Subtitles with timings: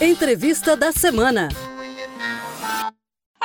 [0.00, 1.48] Entrevista da semana.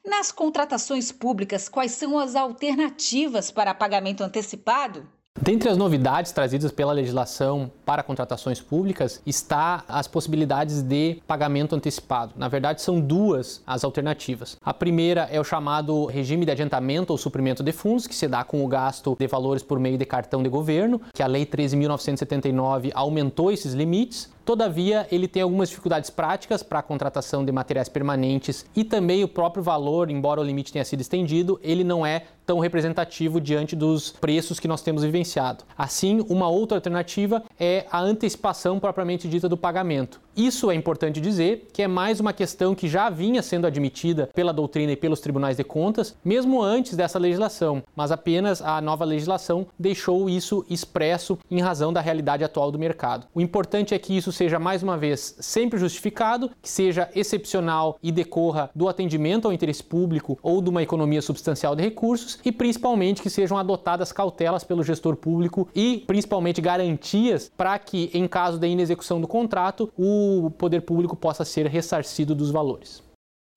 [0.06, 5.04] Nas contratações públicas, quais são as alternativas para pagamento antecipado?
[5.42, 12.32] Dentre as novidades trazidas pela legislação para contratações públicas está as possibilidades de pagamento antecipado.
[12.36, 14.56] Na verdade, são duas as alternativas.
[14.64, 18.44] A primeira é o chamado regime de adiantamento ou suprimento de fundos, que se dá
[18.44, 22.92] com o gasto de valores por meio de cartão de governo, que a Lei 13.979
[22.94, 24.34] aumentou esses limites.
[24.46, 29.28] Todavia, ele tem algumas dificuldades práticas para a contratação de materiais permanentes e também o
[29.28, 34.12] próprio valor, embora o limite tenha sido estendido, ele não é tão representativo diante dos
[34.12, 35.64] preços que nós temos vivenciado.
[35.76, 40.20] Assim, uma outra alternativa é a antecipação propriamente dita do pagamento.
[40.36, 44.52] Isso é importante dizer que é mais uma questão que já vinha sendo admitida pela
[44.52, 49.66] doutrina e pelos tribunais de contas, mesmo antes dessa legislação, mas apenas a nova legislação
[49.78, 53.26] deixou isso expresso em razão da realidade atual do mercado.
[53.34, 58.12] O importante é que isso seja mais uma vez sempre justificado, que seja excepcional e
[58.12, 63.22] decorra do atendimento ao interesse público ou de uma economia substancial de recursos e principalmente
[63.22, 68.68] que sejam adotadas cautelas pelo gestor público e principalmente garantias para que em caso de
[68.68, 69.90] inexecução do contrato
[70.26, 73.02] o poder público possa ser ressarcido dos valores.